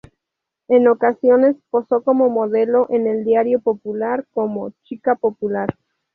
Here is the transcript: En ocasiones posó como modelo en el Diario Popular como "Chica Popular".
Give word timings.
En 0.67 0.87
ocasiones 0.87 1.57
posó 1.69 2.01
como 2.03 2.27
modelo 2.27 2.87
en 2.89 3.05
el 3.05 3.23
Diario 3.23 3.59
Popular 3.59 4.25
como 4.33 4.71
"Chica 4.81 5.13
Popular". 5.13 5.75